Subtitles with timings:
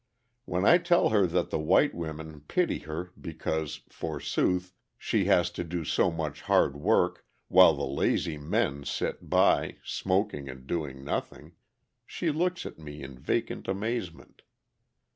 [0.45, 5.63] When I tell her that the white women pity her because, forsooth, "she has to
[5.63, 11.51] do so much hard work, while the lazy men sit by, smoking, and doing nothing,"
[12.07, 14.41] she looks at me in vacant amazement.